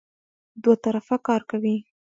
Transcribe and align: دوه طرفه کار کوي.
دوه 0.63 0.75
طرفه 0.83 1.15
کار 1.27 1.41
کوي. 1.51 1.77